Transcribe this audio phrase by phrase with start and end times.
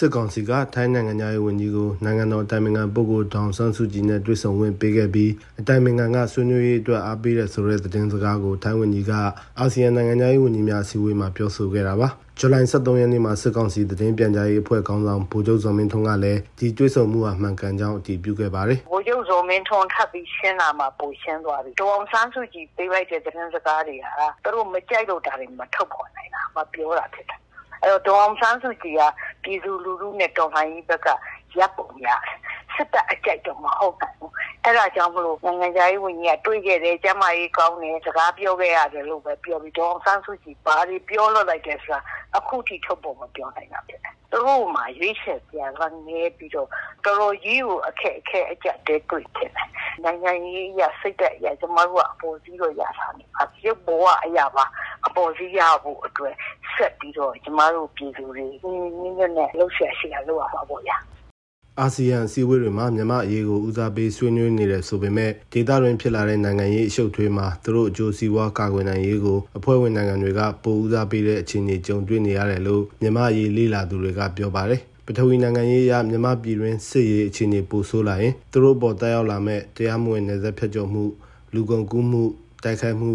[0.00, 9.12] စစ်ကောင်စီကထိုင်းနိုင်ငံသားရေးဝန်ကြီးကိုနိုင်ငံတော်တိုင်ပင်ခံပုဂ္ဂိုလ်ဒေါန်ဆန်းစုကြည်နဲ့တွေ့ဆုံဝင်ပေးခဲ့ပြီးအတိုင်ပင်ခံကဆွေးနွေးရေးအတွက်အားပေးတဲ့ဆိုတဲ့သတင်းစကားကိုထိုင်းဝန်ကြီးက
[9.58, 12.08] အာဆီယံနိုင်ငံသားရေးဝန်ကြီးများအစည်းအဝေးမှာပြောဆိုခဲ့တာပါ
[12.38, 27.38] ဇူလိုင်23ရက်နေ့မှာစစ်ကောင်စီသတင်းပြန်ကြားရေးအဖွဲ့ခေါင်းဆောင်ဗိုလ်ချုပ်ဇော်မင်းထွန်းကလည်းဒီတွေ့ဆုံမှုဟာမှန်ကန်ကြောင်းအတည်ပြုခဲ့ပါတယ်။ဗိုလ်ချုပ်ဇော်မင်းထွန်းထပ်ပြီးရှင်းလာမှပိုရှင်းသွားပြီ။ဒေါအောင်ဆန်းစုကြည်ပေးလိုက်တဲ့သတင်းစကားတွေဟာသူတို့မကြိုက်လို့ဒါတွေမထုတ်ဖော်နိုင်တာမပြောတာဖြစ်တယ်။
[27.82, 29.02] အဲတော့ဒေါအောင်ဆန်းစုကြည်က
[29.42, 31.08] ပြည်သူလူထုနဲ့တော်လှန်ရေးဘက်က
[31.58, 32.38] ရပ်ပုံရတယ်။
[32.74, 34.30] စစ်တပ်အကြိုက်တော့မဟုတ်ဘူး။
[34.64, 42.00] အဲဒါကြောင့်မလို့နိုင်ငံရေးဝန်ကြီးကတွေးခဲ့တယ်ကျမကြီးကောင်းတယ်စကားပြောခဲ့ရတယ်လို့ပဲပြောပြီးဒေါအောင်ဆန်းစုကြည်ဘာတွေပြောလို့လိုက်တယ်ဆိုတာ
[42.36, 46.68] အခုထိထုတ်ဖို့မပြောနိုင်တာဖြစ်တယ်။သူတို့မှရွေးချယ်ပြန်ကနေပြီးတော့
[47.04, 49.68] တော်တော်ကြီးကိုအခက်အခဲအကြက်တဲတွေ့ဖြစ်တယ်။
[50.04, 54.64] နိုင်ငံရေးရစိတ်သက်ရကျမတို့ကအပေါ်စီးတော့ရတာနေပါရုပ်ဘောကအရာပါ
[55.06, 56.34] အပေါ်စီးရဖို့အတွက်
[56.80, 60.96] ဆက်ပြီးတော့ကျမတို့ပြည်သူတွေနည်းနည်းနဲ့လှုပ်ရှားရှိရလို့ရပါပေါ့ဗျာ။
[61.80, 81.04] အာဆီယံအစည်းအဝေးတွေမှာမြန်မာအရေးကိုဦးစားပေးဆွေးနွေးနေတယ်ဆိုပေမဲ့ဒေသတွင်းဖြစ်လာတဲ့နိုင်ငံရေးအရှုပ်ထွေးမှာသူတို့အကျိုးစီးပွားကာကွယ်နိုင်ရေးကိုအဖွဲ့ဝင်နိုင်ငံတွေကပိုဦးစားပေးတဲ့အခြေအနေကြုံတွေ့နေရတယ်လို့မြန်မာအရေးလေ့လာသူတွေကပြောပါတယ်ပထဝီနိုင်ငံရေးအရမြန်မာပြည်တွင်းစစ်ရေးအခြေအနေပိုဆိုးလာရင်သူတို့ပေါ်တက်ရောက်လာမဲ့တရားမဝင်နယ်စပ်ဖြတ်ကျော်မှု
[81.54, 82.24] လူကုန်ကူးမှု
[82.64, 83.12] တိုက်ခိုက်မှု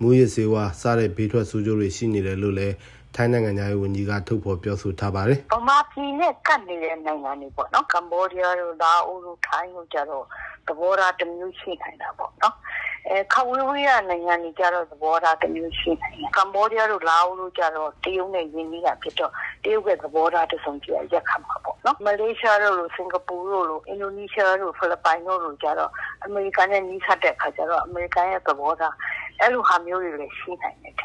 [0.00, 2.74] မူရစ်စေဝါစတဲ့ဘေးထွက်ဆိုးကျိုးတွေရှိနေတယ်လို့လည်း
[3.20, 10.24] ထိုင်းနိုင်ငံသားရေးဝန်ကြီးကထုတ်ဖော်ပြောဆိုထားပါတယ်။ဗမာပြည်နဲ့ကပ်နေတဲ့နိုင်ငံတွေပေါ့နော်။ကမ္ဘောဒီးယားတို့လာအိုတို့ထိုင်းတို့ကြတော့
[10.68, 12.54] သဘောထားတစ်မျိုးရှိနေတာပေါ့နော်။
[13.08, 19.32] အဲခဝေးဝေးရနိုင်ငံတွေကြတော့သဘောထားတစ်မျိုးရှိနေတယ်။ကမ္ဘောဒီးယားတို့လာအိုတို့ကြတော့တရုတ်နဲ့ယင်းကြီးကဖြစ်တော့
[19.64, 25.90] တရုတ်ရဲ့သဘောထားတစ်စုံကြည့်ရက်ခတ်မှာပေါ့နော်။မလေးရှားတို့လိုစင်ကာပူတို့လိုအင်ဒိုနီးရှားတို့ဖိလစ်ပိုင်တို့လိုကြတော့
[26.24, 28.94] အမေရိကန်နဲ့နီးစပ်တဲ့အခါကျတော့အမေရိကန်ရဲ့သဘောထား
[29.40, 31.02] အဲ့လိုဟာမျိုးတွေလည်းရှိနိုင်တယ်တ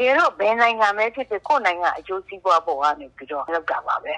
[0.00, 4.14] ကယ်တော့ဘယ်နိုင်ငံပဲဖြစ်ဖြစ်ကိုယ့်နိုင်ငံအကျိုးစီးပွားပေါ်ကနေပြီးတော့လောက်တာပါပဲ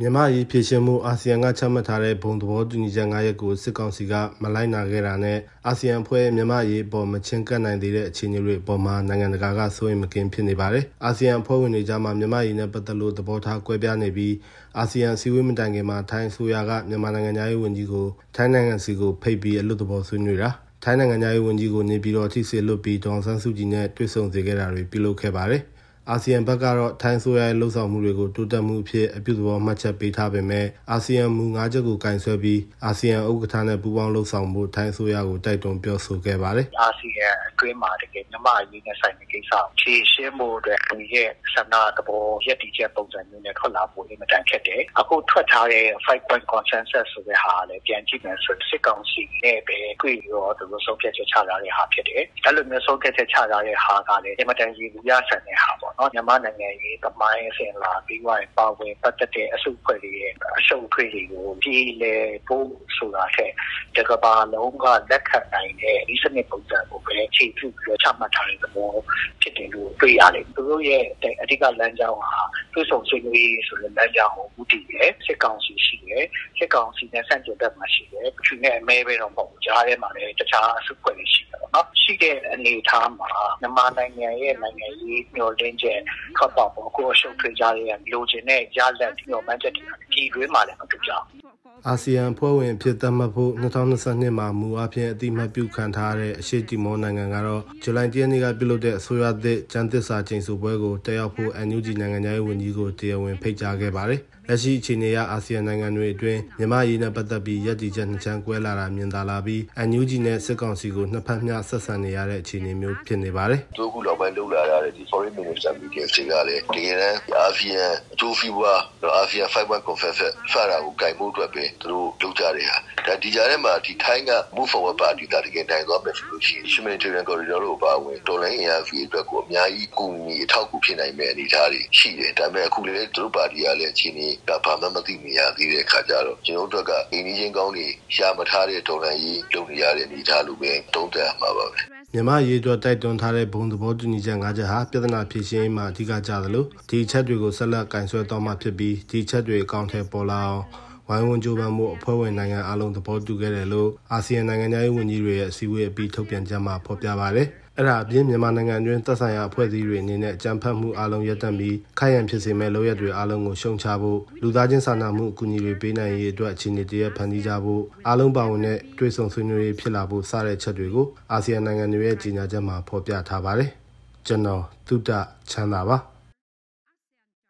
[0.00, 14.34] မြန်မာရေးဖြည့်ရှင်မှုအာဆီယံကချမှတ်ထားတဲ့ဘုံသဘောတူညီချက်၅ရပ်ကိုစစ်ကောင်စီကမလိုက်နာခဲ့တာနဲ့အာဆီယံဖွဲ့မြန်မာရေးပေါ်မချင်းကပ်နိုင်သေးတဲ့အခြေအနေတွေပေါ်မှာနိုင်ငံတကာကစိုးရိမ်မကင်းဖြစ်နေပါတယ်။အာဆီယံဖွဲ့ဝင်တွေကြားမှာမြန်မာရေးနဲ့ပတ်သက်လို့သဘောထားကွဲပြားနေပြီး
[14.78, 18.06] အာဆီယံစီဝေးမတိုင်ခင်မှာထိုင်းဆိုရကမြန်မာနိုင်ငံသားရေးဝန်ကြီးကို
[18.36, 20.50] ထိုင်းနိုင်ငံစီကိုဖိတ်ပြီးအလွတ်သဘောဆွေးနွေးတာ
[20.82, 25.62] ထိုင်းနိုင်ငံသားရေးဝန်ကြီးကိုနေပြည်တော်အထိဆေလွတ်ပြီးဒေါန်ဆန်းစုကြည်နဲ့တွေ့ဆုံစေခဲ့တာတွေပြုလုပ်ခဲ့ပါတယ်။
[26.10, 62.14] အာဆီယံဘက်ကတော့ထိုင်းဆိုရရဲ့လှုပ်ဆောင်မှုတွေကိုတိုးတက်မှုအဖြစ်အပြုသဘောမှတ်ချက်ပေးထားပေမဲ့အာဆီယံမူ၅ချက်ကိုကင်ဆယ်ပြီးအာဆီယံဥက္ကဋ္ဌနဲ့ပူးပေါင်းလှုပ်ဆောင်မှုထိုင်းဆိုရကိုတိုက်တွန်းပြောဆိုခဲ့ပါတယ်။အာဆီယံအတွင်းမှာတကယ်မြန်မာအရေးနဲ့ဆိုင်တဲ့ကိစ္စကိုဖြေရှင်းဖို့အတွက်ဒီရဲ့ဆန္ဒသဘောရည်တည်ချက်ပုံစံမျိုးနဲ့ထွက်လာဖို့အင်မတန်ခက်တယ်။အခုထွက်ထားတဲ့5 point consensus ဆိုတဲ့ဟာလည်းပြန်ကြည့်မယ်ဆိုစစ်ကောင်စီနဲ့ပဲတွေ့ရောသူတို့ဆုံးဖြတ်ချက်ချလာတဲ့ဟာဖြစ်တယ်။အဲ့လိုမျိုးဆုံးဖြတ်ချက်ချလာတဲ့ဟာကလည်းအင်မတန်ရည်ရည်ရဆန်တဲ့ဟာပေါ့နော်မြန်မာနိုင်ငံရေးသမိုင်းအစဉ်လာပြီးွားရင်ပါဝင်ပတ်သက်တဲ့အစုအဖွဲ့တွေရဲ့အရှုပ်ထွေးတွေကိုပြည်လေ
[62.46, 63.52] ဖို့ဆိုတာထက်
[63.96, 68.92] တကဘာလုံးကလက်ခံနိုင်တဲ့ဒီစနစ်ပုံစံကိုပဲခြေပြုပြီးချမှတ်ထားတဲ့သဘော
[69.40, 71.04] ဖြစ်တယ်လို့တွေ့ရတယ်သူတို့ရဲ့
[71.42, 72.40] အဓိကလမ်းကြောင်းဟာ
[72.72, 76.24] သွေးဆောင်ဆွေးနွေးဆိုတဲ့လမ်းကြောင်းကိုဦးတည်တယ်စစ်ကောင်စီရှိတယ်
[76.58, 81.47] စစ်ကောင်စီနဲ့ဆန့်ကျင်ဘက်မှာရှိတယ်သူနဲ့အမဲပဲတော့မဟုတ်ဘူးကြားထဲမှာလည်းတခြားအစုအဖွဲ့တွေရှိတယ်ပေါ့
[81.78, 83.28] နော်ရှိတဲ့အနေအထားမှာ
[83.60, 86.00] မြန်မာနိုင်ငံရဲ့နိုင်ငံရေးမျှော်လင့်ချက်
[86.38, 91.47] ခပ်ပေါ့ပေါ့ကိုအရှုပ်ထွေးကြရတဲ့လိုချင်တဲ့ရလက်မျှော်မှန်းချက်တွေပြည်တွင်းမှာလည်းမတူကြဘူး
[91.86, 118.74] အာဆီယံဖွဲ့ဝင်ဖြစ်သတ်မှတ်ဖို့2022မှာမူအဖြစ်အတိမတ်ပြုခံထားတဲ့အရှိတီမောနိုင်ငံကတော့ဇူလိုင်10ရက်နေ့ကပြုလုပ်တဲ့အစိုးရသစ်ကျန်းသစ္စာချိန်ဆပွဲကိုတက်ရောက်ဖို့ NUG နိုင်ငံသားရေးဝန်ကြီးကိုတရားဝင်ဖိတ်ကြားခဲ့ပါတယ်။လက်ရှိအခြေအနေအရအာဆီယံနိုင်ငံတွေအတွင်းမြန်မာရေးနဲ့ပတ်သက်ပြီးရည်တည်ချက်နှစ်ချမ်းကွဲလာတာမြင်သာလာပြီး NUG နဲ့စစ်ကောင်စီကိုနှစ်ဖက်မျှဆက်ဆံနေရတဲ့အခြေအနေမျိုးဖြစ်နေပါတယ်။တို့ခုလောက်ပိုင်းလုပ်လာရတဲ့ဒီ foreign minister meeting တွေကလည်းတကယ်တမ်းအာဆီယံအကျိုးဖီဝါ
[119.16, 120.20] အာဆီယံ5 conference
[120.52, 141.80] ဖာရာကိုဂိုင်မှုအတွက်ပဲသူတို့လုပ်ကြတယ်ဟာဒါဒီကြားထဲမှာဒီထိုင်းက move forward party ကတကယ်နိုင်သွားမယ်ဆိုလို့ရှိရင် humanitarian corridor လို့ပါဝင်တော်လိုင်း ARV အတွက်ကိုအများကြီးကူညီအထောက်အကူဖြစ်နိုင်မယ့်အနေအထားတွေရှိတယ်ဒါပေမဲ့အခုလည်းသူတို့ပါတီကလည်းအခြေအနေကဘာမှမသိမြင်ရသေးတဲ့အခါကျတော့ကျွန်တော်တို့ကအိန္ဒိယကောင်းတွေရှာမထားတဲ့တော်လိုင်းကြီးလုပ်နေရတဲ့အနေအထားလိုပဲတုံးတက်မှာပါပဲ
[142.12, 150.64] မြန်မာရေးအတွက်တိုက်တွန်းထားတဲ့ဘုံသဘောတူညီချက်၅ချက်ဟာပြဿနာဖြေရှင်းမှာအဓိကကျသလိုဒီချက်တွေကိုဆက်လက်ကင်ဆွဲတော့မှဖြစ်ပြီးဒီချက်တွေအကောင့်ထဲပေါ်လာအောင်
[151.08, 173.70] ဝိုင်းဝန်းကြိုးပမ်းမှုအဖွဲ့ဝင်နိုင်ငံအလုံးသဘောတူခဲ့တယ်လို့အာဆီယံနိုင်ငံသားဝန်ကြီးတွေရဲ့အစည်းအဝေးအပြီးထုတ်ပြန်ချက်မှာဖော်ပြပါတယ်။အဲ့ဒါအပြင်မြန်မာနိုင်ငံတွင်းသက်ဆိုင်ရာအဖွဲ့အစည်းတွေအနေနဲ့အကြံဖတ်မှုအလုံးရပ်တန့်ပြီးခိုင်ရန်ဖြစ်စေမဲ့လုပ်ရက်တွေအလုံးကိုရှုံချဖို့လူသားချင်းစာနာမှုအကူအညီတွေပေးနိုင်ရေးအတွက်အခြေအနေတရဖန်တီးကြဖို့အလုံးပါဝင်တဲ့တွေ့ဆုံဆွေးနွေးရေးဖြစ်လာဖို့စတဲ့ချက်တွေကိုအာဆီယံနိုင်ငံတွေရဲ့ကြီးညာချက်မှာဖော်ပြထားပါတယ်။
[174.26, 175.10] ကျွန်တော်တုဒ္ဒ
[175.50, 175.98] ချမ်းသာပါ။